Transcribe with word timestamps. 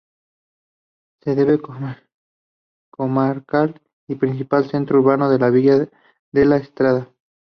La 1.25 1.35
sede 1.35 1.61
comarcal 2.97 3.79
y 4.07 4.15
principal 4.15 4.67
centro 4.67 4.99
urbano 4.99 5.31
es 5.31 5.39
la 5.39 5.51
villa 5.51 5.77
de 6.31 6.45
La 6.45 6.57
Estrada. 6.57 7.07